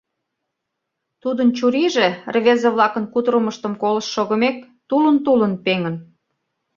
Тудын 1.21 1.49
чурийже, 1.57 2.07
рвезе-влакын 2.33 3.05
кутырымыштым 3.13 3.73
колышт 3.81 4.09
шогымек, 4.15 4.57
тулын-тулын 4.89 5.53
пеҥын. 5.65 5.95